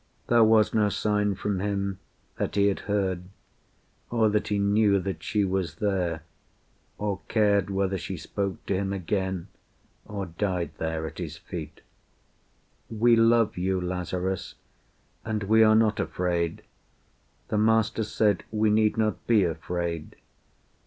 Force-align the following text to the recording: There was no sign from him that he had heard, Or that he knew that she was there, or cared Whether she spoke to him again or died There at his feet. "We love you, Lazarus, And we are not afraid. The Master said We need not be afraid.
There 0.29 0.43
was 0.43 0.73
no 0.73 0.89
sign 0.89 1.35
from 1.35 1.59
him 1.59 1.99
that 2.37 2.55
he 2.55 2.69
had 2.69 2.79
heard, 2.89 3.25
Or 4.09 4.29
that 4.29 4.47
he 4.47 4.57
knew 4.57 4.99
that 4.99 5.21
she 5.21 5.45
was 5.45 5.75
there, 5.75 6.23
or 6.97 7.21
cared 7.27 7.69
Whether 7.69 7.99
she 7.99 8.17
spoke 8.17 8.65
to 8.65 8.73
him 8.73 8.93
again 8.93 9.47
or 10.05 10.25
died 10.25 10.71
There 10.79 11.05
at 11.05 11.19
his 11.19 11.37
feet. 11.37 11.81
"We 12.89 13.15
love 13.15 13.59
you, 13.59 13.79
Lazarus, 13.79 14.55
And 15.23 15.43
we 15.43 15.61
are 15.61 15.75
not 15.75 15.99
afraid. 15.99 16.63
The 17.49 17.59
Master 17.59 18.03
said 18.03 18.43
We 18.49 18.71
need 18.71 18.97
not 18.97 19.27
be 19.27 19.43
afraid. 19.43 20.15